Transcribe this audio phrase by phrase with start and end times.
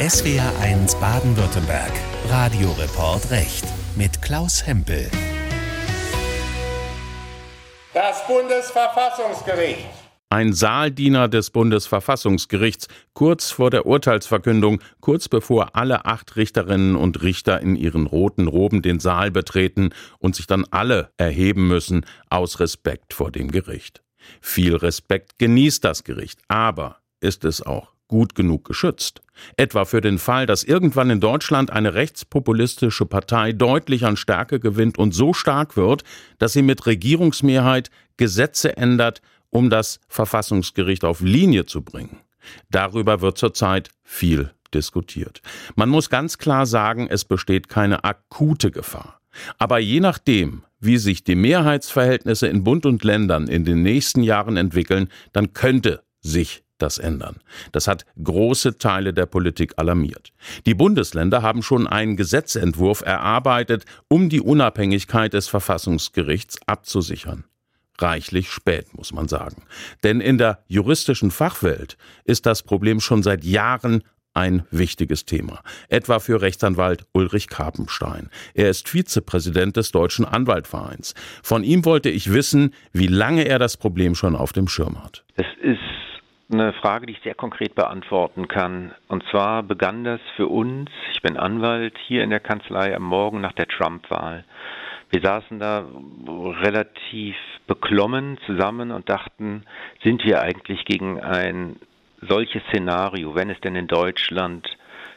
[0.00, 1.90] SWR1 Baden-Württemberg.
[2.28, 3.64] Radioreport Recht
[3.96, 5.10] mit Klaus Hempel.
[7.92, 9.88] Das Bundesverfassungsgericht.
[10.30, 17.60] Ein Saaldiener des Bundesverfassungsgerichts kurz vor der Urteilsverkündung, kurz bevor alle acht Richterinnen und Richter
[17.60, 19.90] in ihren roten Roben den Saal betreten
[20.20, 24.04] und sich dann alle erheben müssen aus Respekt vor dem Gericht.
[24.40, 29.22] Viel Respekt genießt das Gericht, aber ist es auch gut genug geschützt.
[29.56, 34.98] Etwa für den Fall, dass irgendwann in Deutschland eine rechtspopulistische Partei deutlich an Stärke gewinnt
[34.98, 36.02] und so stark wird,
[36.38, 42.18] dass sie mit Regierungsmehrheit Gesetze ändert, um das Verfassungsgericht auf Linie zu bringen.
[42.70, 45.40] Darüber wird zurzeit viel diskutiert.
[45.76, 49.20] Man muss ganz klar sagen, es besteht keine akute Gefahr.
[49.58, 54.56] Aber je nachdem, wie sich die Mehrheitsverhältnisse in Bund und Ländern in den nächsten Jahren
[54.56, 57.40] entwickeln, dann könnte sich das ändern.
[57.72, 60.32] Das hat große Teile der Politik alarmiert.
[60.66, 67.44] Die Bundesländer haben schon einen Gesetzentwurf erarbeitet, um die Unabhängigkeit des Verfassungsgerichts abzusichern.
[68.00, 69.62] Reichlich spät, muss man sagen.
[70.04, 74.04] Denn in der juristischen Fachwelt ist das Problem schon seit Jahren
[74.34, 78.30] ein wichtiges Thema, etwa für Rechtsanwalt Ulrich Karpenstein.
[78.54, 81.14] Er ist Vizepräsident des Deutschen Anwaltvereins.
[81.42, 85.24] Von ihm wollte ich wissen, wie lange er das Problem schon auf dem Schirm hat.
[85.34, 85.80] Es ist
[86.50, 88.94] eine Frage, die ich sehr konkret beantworten kann.
[89.08, 93.40] Und zwar begann das für uns, ich bin Anwalt, hier in der Kanzlei am Morgen
[93.40, 94.44] nach der Trump-Wahl.
[95.10, 95.86] Wir saßen da
[96.62, 99.64] relativ beklommen zusammen und dachten,
[100.02, 101.76] sind wir eigentlich gegen ein
[102.20, 104.68] solches Szenario, wenn es denn in Deutschland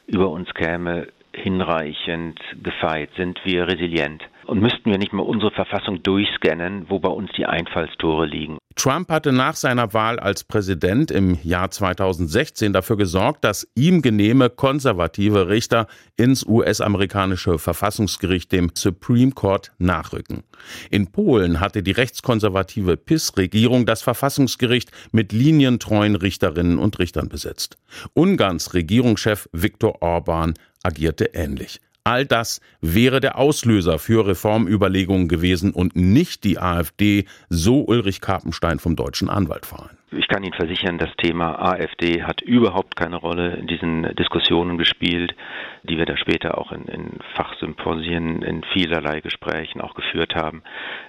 [0.08, 3.09] über uns käme, hinreichend gefeit?
[3.16, 4.24] Sind wir resilient?
[4.45, 8.58] Und müssten wir nicht mal unsere Verfassung durchscannen, wo bei uns die Einfallstore liegen?
[8.75, 14.50] Trump hatte nach seiner Wahl als Präsident im Jahr 2016 dafür gesorgt, dass ihm genehme
[14.50, 20.44] konservative Richter ins US-amerikanische Verfassungsgericht, dem Supreme Court, nachrücken.
[20.89, 27.78] In Polen hatte die rechtskonservative PIS-Regierung das Verfassungsgericht mit linientreuen Richterinnen und Richtern besetzt.
[28.13, 30.53] Ungarns Regierungschef Viktor Orban
[30.84, 31.79] agierte ähnlich.
[32.03, 38.79] All das wäre der Auslöser für Reformüberlegungen gewesen und nicht die AfD, so Ulrich Karpenstein
[38.79, 39.95] vom Deutschen Anwaltverein.
[40.09, 45.35] Ich kann Ihnen versichern, das Thema AfD hat überhaupt keine Rolle in diesen Diskussionen gespielt,
[45.84, 50.63] die wir da später auch in, in Fachsymposien, in vielerlei Gesprächen auch geführt haben.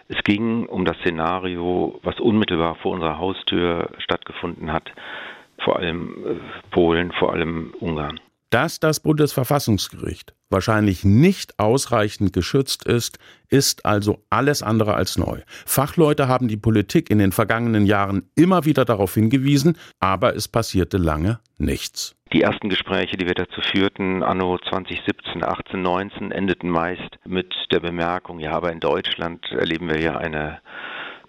[0.09, 4.93] Es ging um das Szenario, was unmittelbar vor unserer Haustür stattgefunden hat,
[5.65, 6.35] vor allem äh,
[6.71, 8.21] Polen, vor allem Ungarn.
[8.53, 13.19] Dass das Bundesverfassungsgericht wahrscheinlich nicht ausreichend geschützt ist,
[13.49, 15.41] ist also alles andere als neu.
[15.65, 20.99] Fachleute haben die Politik in den vergangenen Jahren immer wieder darauf hingewiesen, aber es passierte
[20.99, 22.15] lange nichts.
[22.35, 27.81] Die ersten Gespräche, die wir dazu führten, anno 2017, 18, 19, endeten meist mit der
[27.81, 30.61] Bemerkung, ja, aber in Deutschland erleben wir ja eine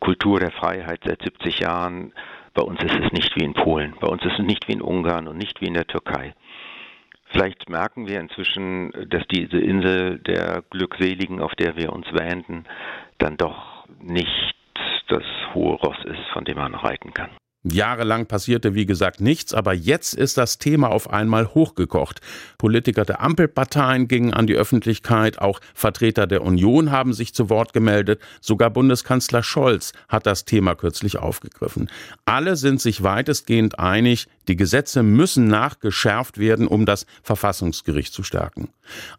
[0.01, 2.11] Kultur der Freiheit seit 70 Jahren.
[2.53, 4.81] Bei uns ist es nicht wie in Polen, bei uns ist es nicht wie in
[4.81, 6.33] Ungarn und nicht wie in der Türkei.
[7.33, 12.65] Vielleicht merken wir inzwischen, dass diese Insel der Glückseligen, auf der wir uns wähnten,
[13.17, 14.55] dann doch nicht
[15.07, 15.23] das
[15.53, 17.31] hohe Ross ist, von dem man reiten kann.
[17.63, 22.19] Jahrelang passierte, wie gesagt, nichts, aber jetzt ist das Thema auf einmal hochgekocht.
[22.57, 27.71] Politiker der Ampelparteien gingen an die Öffentlichkeit, auch Vertreter der Union haben sich zu Wort
[27.71, 31.89] gemeldet, sogar Bundeskanzler Scholz hat das Thema kürzlich aufgegriffen.
[32.25, 38.69] Alle sind sich weitestgehend einig, die Gesetze müssen nachgeschärft werden, um das Verfassungsgericht zu stärken.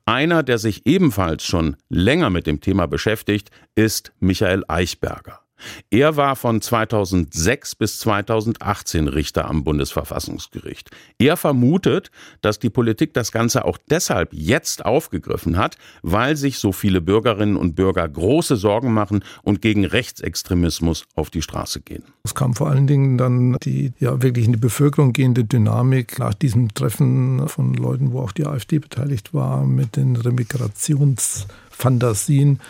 [0.04, 5.43] Einer, der sich ebenfalls schon länger mit dem Thema beschäftigt, ist Michael Eichberger.
[5.90, 10.90] Er war von 2006 bis 2018 Richter am Bundesverfassungsgericht.
[11.18, 12.10] Er vermutet,
[12.40, 17.56] dass die Politik das Ganze auch deshalb jetzt aufgegriffen hat, weil sich so viele Bürgerinnen
[17.56, 22.02] und Bürger große Sorgen machen und gegen Rechtsextremismus auf die Straße gehen.
[22.24, 26.32] Es kam vor allen Dingen dann die ja wirklich in die Bevölkerung gehende Dynamik nach
[26.34, 32.60] diesem Treffen von Leuten, wo auch die AfD beteiligt war, mit den Remigrationsfantasien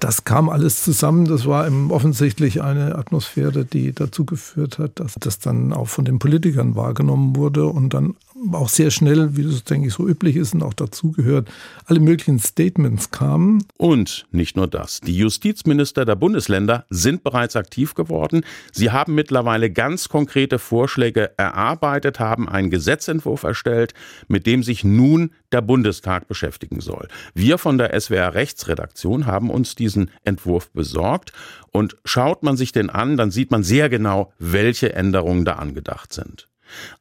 [0.00, 1.26] das kam alles zusammen.
[1.26, 6.18] Das war offensichtlich eine Atmosphäre, die dazu geführt hat, dass das dann auch von den
[6.18, 8.14] Politikern wahrgenommen wurde und dann
[8.52, 11.48] auch sehr schnell, wie das denke ich so üblich ist und auch dazugehört,
[11.86, 13.64] alle möglichen Statements kamen.
[13.76, 15.00] Und nicht nur das.
[15.00, 18.42] Die Justizminister der Bundesländer sind bereits aktiv geworden.
[18.72, 23.94] Sie haben mittlerweile ganz konkrete Vorschläge erarbeitet, haben einen Gesetzentwurf erstellt,
[24.28, 27.08] mit dem sich nun der Bundestag beschäftigen soll.
[27.34, 31.32] Wir von der SWR Rechtsredaktion haben uns diesen Entwurf besorgt
[31.70, 36.12] und schaut man sich den an, dann sieht man sehr genau, welche Änderungen da angedacht
[36.12, 36.48] sind.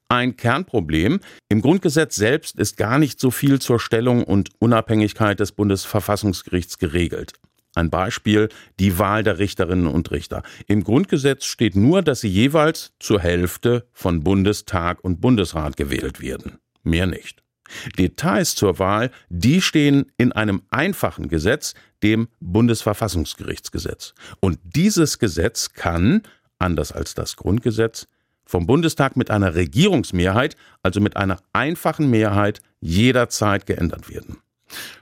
[0.10, 1.20] Ein Kernproblem.
[1.50, 7.34] Im Grundgesetz selbst ist gar nicht so viel zur Stellung und Unabhängigkeit des Bundesverfassungsgerichts geregelt.
[7.76, 10.44] Ein Beispiel die Wahl der Richterinnen und Richter.
[10.68, 16.60] Im Grundgesetz steht nur, dass sie jeweils zur Hälfte von Bundestag und Bundesrat gewählt werden.
[16.84, 17.44] Mehr nicht.
[17.98, 21.74] Details zur Wahl, die stehen in einem einfachen Gesetz,
[22.04, 24.14] dem Bundesverfassungsgerichtsgesetz.
[24.40, 26.22] Und dieses Gesetz kann,
[26.60, 28.08] anders als das Grundgesetz,
[28.46, 34.38] vom Bundestag mit einer Regierungsmehrheit, also mit einer einfachen Mehrheit, jederzeit geändert werden.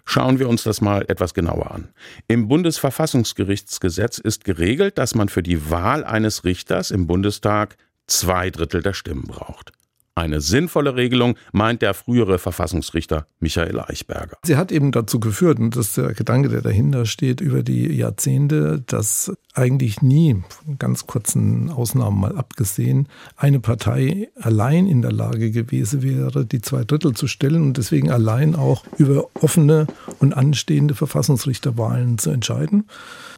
[0.06, 1.90] Schauen wir uns das mal etwas genauer an.
[2.28, 8.82] Im Bundesverfassungsgerichtsgesetz ist geregelt, dass man für die Wahl eines Richters im Bundestag zwei Drittel
[8.82, 9.72] der Stimmen braucht.
[10.16, 14.38] Eine sinnvolle Regelung, meint der frühere Verfassungsrichter Michael Eichberger.
[14.44, 17.88] Sie hat eben dazu geführt, und das ist der Gedanke, der dahinter steht, über die
[17.96, 23.08] Jahrzehnte, dass eigentlich nie, von ganz kurzen Ausnahmen mal abgesehen,
[23.38, 28.12] eine Partei allein in der Lage gewesen wäre, die zwei Drittel zu stellen und deswegen
[28.12, 29.88] allein auch über offene
[30.20, 32.88] und anstehende Verfassungsrichterwahlen zu entscheiden.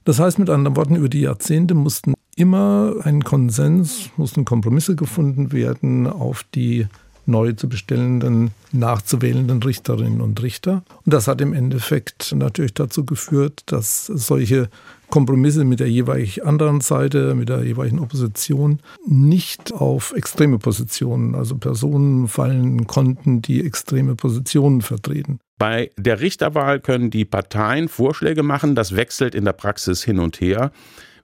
[0.04, 5.52] Das heißt mit anderen Worten, über die Jahrzehnte mussten immer ein Konsens, mussten Kompromisse gefunden
[5.52, 6.88] werden auf die
[7.28, 10.84] neu zu bestellenden, nachzuwählenden Richterinnen und Richter.
[11.06, 14.70] Und das hat im Endeffekt natürlich dazu geführt, dass solche
[15.10, 21.56] Kompromisse mit der jeweils anderen Seite, mit der jeweiligen Opposition nicht auf extreme Positionen, also
[21.58, 25.40] Personen fallen konnten, die extreme Positionen vertreten.
[25.58, 30.42] Bei der Richterwahl können die Parteien Vorschläge machen, das wechselt in der Praxis hin und
[30.42, 30.72] her.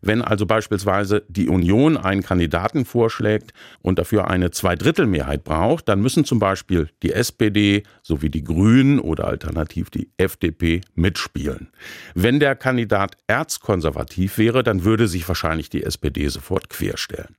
[0.01, 6.25] Wenn also beispielsweise die Union einen Kandidaten vorschlägt und dafür eine Zweidrittelmehrheit braucht, dann müssen
[6.25, 11.69] zum Beispiel die SPD sowie die Grünen oder alternativ die FDP mitspielen.
[12.15, 17.35] Wenn der Kandidat erzkonservativ wäre, dann würde sich wahrscheinlich die SPD sofort querstellen.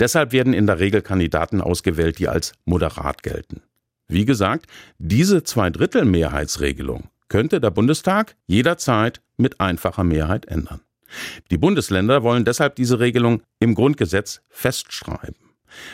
[0.00, 3.62] Deshalb werden in der Regel Kandidaten ausgewählt, die als moderat gelten.
[4.08, 4.66] Wie gesagt,
[4.98, 10.80] diese Zweidrittelmehrheitsregelung könnte der Bundestag jederzeit mit einfacher Mehrheit ändern.
[11.50, 15.50] Die Bundesländer wollen deshalb diese Regelung im Grundgesetz festschreiben.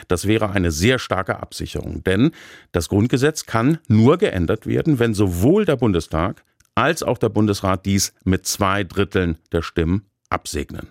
[0.07, 2.31] Das wäre eine sehr starke Absicherung, denn
[2.71, 6.43] das Grundgesetz kann nur geändert werden, wenn sowohl der Bundestag
[6.75, 10.89] als auch der Bundesrat dies mit zwei Dritteln der Stimmen absegnen.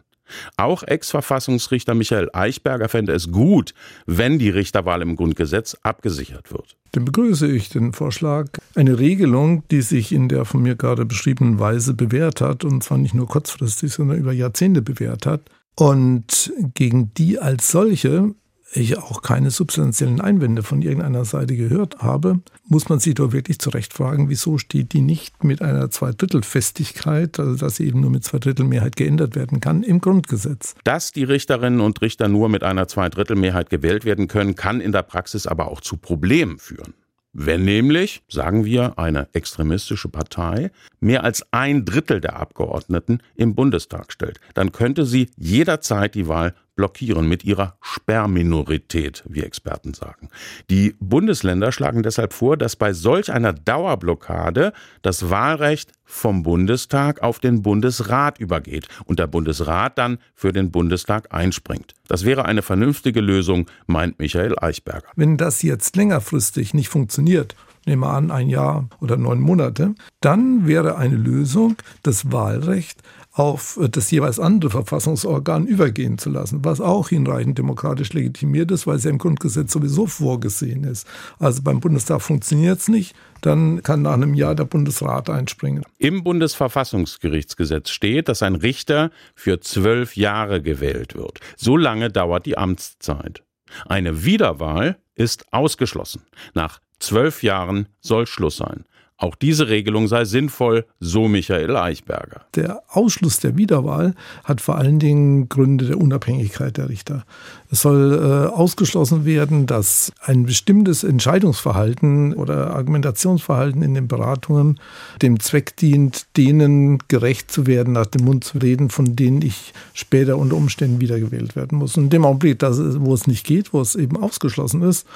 [0.57, 3.75] Auch Ex-Verfassungsrichter Michael Eichberger fände es gut,
[4.07, 6.77] wenn die Richterwahl im Grundgesetz abgesichert wird.
[6.93, 11.59] Dann begrüße ich den Vorschlag, eine Regelung, die sich in der von mir gerade beschriebenen
[11.59, 15.43] Weise bewährt hat, und zwar nicht nur kurzfristig, sondern über Jahrzehnte bewährt hat,
[15.79, 18.35] und gegen die als solche
[18.73, 23.59] ich auch keine substanziellen Einwände von irgendeiner Seite gehört habe, muss man sich doch wirklich
[23.59, 28.25] zurecht fragen, wieso steht die nicht mit einer Zweidrittelfestigkeit, also dass sie eben nur mit
[28.25, 30.75] Zweidrittelmehrheit geändert werden kann, im Grundgesetz.
[30.85, 35.03] Dass die Richterinnen und Richter nur mit einer Zweidrittelmehrheit gewählt werden können, kann in der
[35.03, 36.95] Praxis aber auch zu Problemen führen.
[37.39, 40.71] Wenn nämlich, sagen wir, eine extremistische Partei
[41.01, 46.55] mehr als ein Drittel der Abgeordneten im Bundestag stellt, dann könnte sie jederzeit die Wahl
[46.77, 50.29] blockieren mit ihrer Sperrminorität, wie Experten sagen.
[50.71, 57.41] Die Bundesländer schlagen deshalb vor, dass bei solch einer Dauerblockade das Wahlrecht vom Bundestag auf
[57.41, 61.95] den Bundesrat übergeht und der Bundesrat dann für den Bundestag einspringt.
[62.07, 65.09] Das wäre eine vernünftige Lösung, meint Michael Eichberger.
[65.17, 67.57] Wenn das jetzt längerfristig nicht funktioniert,
[67.87, 73.01] nehmen wir an, ein Jahr oder neun Monate, dann wäre eine Lösung, das Wahlrecht
[73.37, 78.97] auf das jeweils andere Verfassungsorgan übergehen zu lassen, was auch hinreichend demokratisch legitimiert ist, weil
[78.97, 81.07] es ja im Grundgesetz sowieso vorgesehen ist.
[81.39, 85.85] Also beim Bundestag funktioniert es nicht, dann kann nach einem Jahr der Bundesrat einspringen.
[85.99, 91.41] Im Bundesverfassungsgerichtsgesetz steht, dass ein Richter für zwölf Jahre gewählt wird.
[91.57, 93.43] So lange dauert die Amtszeit.
[93.85, 96.23] Eine Wiederwahl ist ausgeschlossen.
[96.55, 98.87] Nach zwölf Jahren soll Schluss sein.
[99.19, 102.43] Auch diese Regelung sei sinnvoll, so Michael Eichberger.
[102.55, 107.25] Der Ausschluss der Wiederwahl hat vor allen Dingen Gründe der Unabhängigkeit der Richter.
[107.71, 114.81] Es soll äh, ausgeschlossen werden, dass ein bestimmtes Entscheidungsverhalten oder Argumentationsverhalten in den Beratungen
[115.23, 119.73] dem Zweck dient, denen gerecht zu werden, nach dem Mund zu reden, von denen ich
[119.95, 121.97] später unter Umständen wiedergewählt werden muss.
[121.97, 125.07] Und in dem Augenblick, dass, wo es nicht geht, wo es eben ausgeschlossen ist,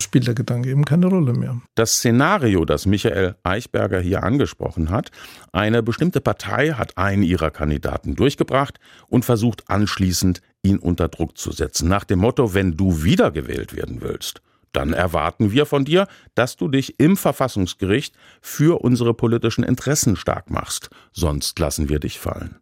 [0.00, 1.60] spielt der Gedanke eben keine Rolle mehr.
[1.74, 5.10] Das Szenario, das Michael Eichberger hier angesprochen hat,
[5.52, 11.52] eine bestimmte Partei hat einen ihrer Kandidaten durchgebracht und versucht anschließend ihn unter Druck zu
[11.52, 16.56] setzen, nach dem Motto, wenn du wiedergewählt werden willst, dann erwarten wir von dir, dass
[16.56, 22.60] du dich im Verfassungsgericht für unsere politischen Interessen stark machst, sonst lassen wir dich fallen.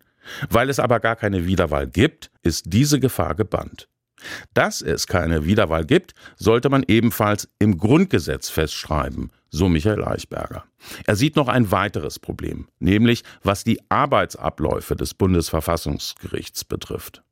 [0.50, 3.88] Weil es aber gar keine Wiederwahl gibt, ist diese Gefahr gebannt.
[4.52, 10.64] Dass es keine Wiederwahl gibt, sollte man ebenfalls im Grundgesetz festschreiben, so Michael Eichberger.
[11.06, 17.22] Er sieht noch ein weiteres Problem, nämlich was die Arbeitsabläufe des Bundesverfassungsgerichts betrifft.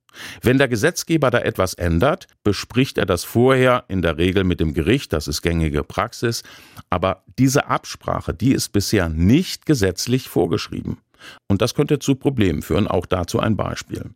[0.43, 4.75] Wenn der Gesetzgeber da etwas ändert, bespricht er das vorher in der Regel mit dem
[4.75, 6.43] Gericht, das ist gängige Praxis,
[6.91, 10.99] aber diese Absprache, die ist bisher nicht gesetzlich vorgeschrieben.
[11.49, 14.11] Und das könnte zu Problemen führen, auch dazu ein Beispiel.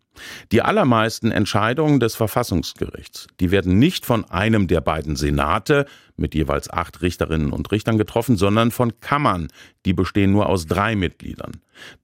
[0.52, 6.70] Die allermeisten Entscheidungen des Verfassungsgerichts, die werden nicht von einem der beiden Senate mit jeweils
[6.70, 9.48] acht Richterinnen und Richtern getroffen, sondern von Kammern,
[9.86, 11.52] die bestehen nur aus drei Mitgliedern.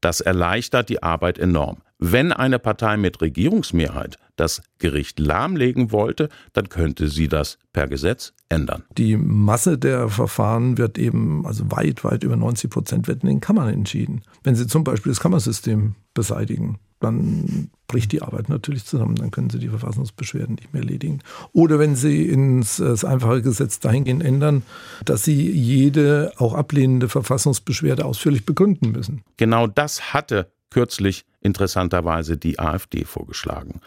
[0.00, 1.82] Das erleichtert die Arbeit enorm.
[1.98, 8.34] Wenn eine Partei mit Regierungsmehrheit das Gericht lahmlegen wollte, dann könnte sie das per Gesetz
[8.50, 8.84] ändern.
[8.98, 13.40] Die Masse der Verfahren wird eben, also weit, weit über 90 Prozent werden in den
[13.40, 14.22] Kammern entschieden.
[14.42, 19.16] Wenn Sie zum Beispiel das Kammersystem beseitigen, dann bricht die Arbeit natürlich zusammen.
[19.16, 21.20] Dann können Sie die Verfassungsbeschwerden nicht mehr erledigen.
[21.52, 24.62] Oder wenn Sie ins das einfache Gesetz dahingehend ändern,
[25.04, 29.22] dass Sie jede auch ablehnende Verfassungsbeschwerde ausführlich begründen müssen.
[29.38, 33.80] Genau das hatte kürzlich interessanterweise die AfD vorgeschlagen.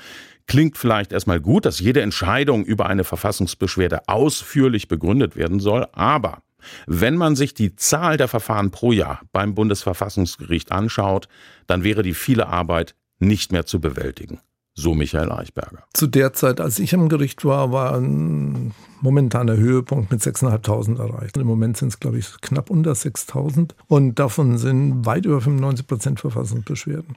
[0.47, 6.41] Klingt vielleicht erstmal gut, dass jede Entscheidung über eine Verfassungsbeschwerde ausführlich begründet werden soll, aber
[6.87, 11.27] wenn man sich die Zahl der Verfahren pro Jahr beim Bundesverfassungsgericht anschaut,
[11.67, 14.41] dann wäre die viele Arbeit nicht mehr zu bewältigen.
[14.75, 15.83] So Michael Eichberger.
[15.93, 21.37] Zu der Zeit, als ich am Gericht war, war ein momentaner Höhepunkt mit 6.500 erreicht.
[21.37, 25.87] Im Moment sind es, glaube ich, knapp unter 6.000 und davon sind weit über 95
[25.87, 27.15] Prozent Verfassungsbeschwerden.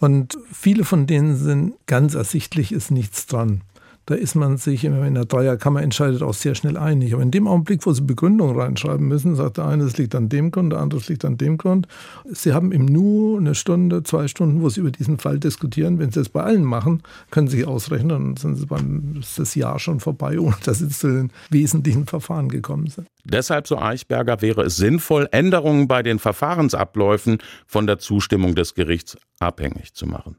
[0.00, 3.62] Und viele von denen sind ganz ersichtlich, ist nichts dran.
[4.06, 7.14] Da ist man sich, wenn der Dreierkammer entscheidet, auch sehr schnell einig.
[7.14, 10.28] Aber in dem Augenblick, wo Sie Begründung reinschreiben müssen, sagt der eine, es liegt an
[10.28, 11.88] dem Grund, der andere, es liegt an dem Grund.
[12.30, 15.98] Sie haben im Nu eine Stunde, zwei Stunden, wo Sie über diesen Fall diskutieren.
[15.98, 19.54] Wenn Sie das bei allen machen, können Sie ausrechnen, dann sind Sie beim, ist das
[19.54, 23.06] Jahr schon vorbei, ohne dass Sie zu den wesentlichen Verfahren gekommen sind.
[23.24, 29.16] Deshalb, so Eichberger, wäre es sinnvoll, Änderungen bei den Verfahrensabläufen von der Zustimmung des Gerichts
[29.38, 30.36] abhängig zu machen.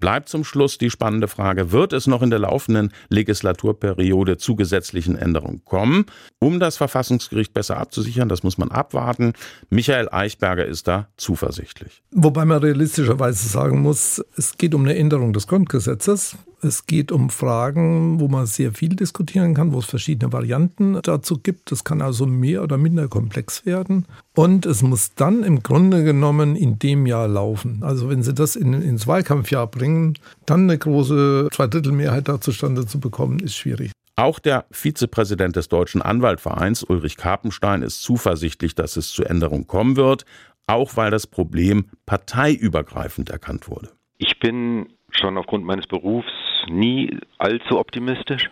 [0.00, 5.16] Bleibt zum Schluss die spannende Frage, wird es noch in der laufenden Legislaturperiode zu gesetzlichen
[5.16, 6.06] Änderungen kommen,
[6.38, 8.28] um das Verfassungsgericht besser abzusichern?
[8.28, 9.32] Das muss man abwarten.
[9.70, 12.02] Michael Eichberger ist da zuversichtlich.
[12.12, 16.36] Wobei man realistischerweise sagen muss, es geht um eine Änderung des Grundgesetzes.
[16.60, 21.38] Es geht um Fragen, wo man sehr viel diskutieren kann, wo es verschiedene Varianten dazu
[21.38, 21.70] gibt.
[21.70, 24.06] Es kann also mehr oder minder komplex werden.
[24.34, 27.82] Und es muss dann im Grunde genommen in dem Jahr laufen.
[27.82, 30.14] Also wenn Sie das in, ins Wahlkampfjahr bringen,
[30.46, 33.92] dann eine große Zweidrittelmehrheit da zustande zu bekommen, ist schwierig.
[34.16, 39.96] Auch der Vizepräsident des Deutschen Anwaltvereins, Ulrich Karpenstein, ist zuversichtlich, dass es zu Änderungen kommen
[39.96, 40.24] wird,
[40.66, 43.90] auch weil das Problem parteiübergreifend erkannt wurde.
[44.18, 46.26] Ich bin schon aufgrund meines Berufs
[46.70, 48.50] nie allzu optimistisch,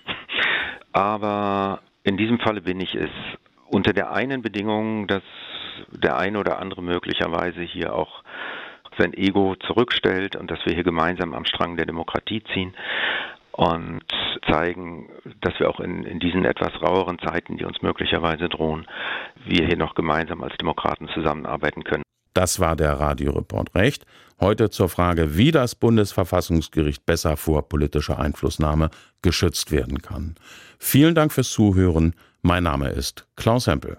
[0.93, 3.11] aber in diesem Falle bin ich es
[3.69, 5.23] unter der einen Bedingung, dass
[5.91, 8.23] der eine oder andere möglicherweise hier auch
[8.99, 12.75] sein Ego zurückstellt und dass wir hier gemeinsam am Strang der Demokratie ziehen
[13.53, 14.05] und
[14.49, 15.09] zeigen,
[15.41, 18.87] dass wir auch in, in diesen etwas raueren Zeiten, die uns möglicherweise drohen,
[19.45, 22.03] wir hier noch gemeinsam als Demokraten zusammenarbeiten können.
[22.37, 24.05] Das war der Radioreport Recht.
[24.41, 28.91] Heute zur Frage, wie das Bundesverfassungsgericht besser vor politischer Einflussnahme
[29.23, 30.35] geschützt werden kann.
[30.79, 32.15] Vielen Dank fürs Zuhören.
[32.43, 33.97] Mein Name ist Klaus Hempel.